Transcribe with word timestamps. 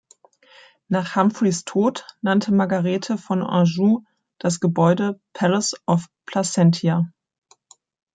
Nach 0.87 1.15
Humphreys 1.15 1.63
Tod 1.63 2.07
nannte 2.21 2.51
Margarete 2.51 3.19
von 3.19 3.43
Anjou 3.43 4.01
das 4.39 4.59
Gebäude 4.59 5.21
Palace 5.31 5.75
of 5.85 6.07
Placentia. 6.25 7.13